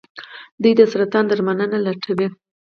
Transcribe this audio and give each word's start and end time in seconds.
دوی 0.61 0.73
د 0.79 0.81
سرطان 0.91 1.25
درملنه 1.27 1.77
لټوي. 1.85 2.27